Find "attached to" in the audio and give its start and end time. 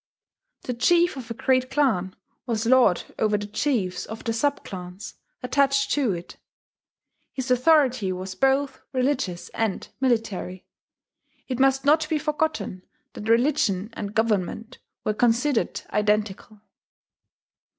5.43-6.11